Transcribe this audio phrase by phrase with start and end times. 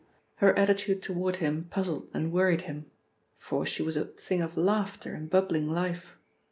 [0.37, 2.87] Her attitude toward him puzzled and worried him.
[3.35, 6.17] For she was a thing of laughter and bubbling life.